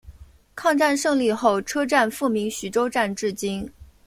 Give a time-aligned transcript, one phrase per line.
[0.55, 3.71] 抗战胜利后车站复名徐州站至今。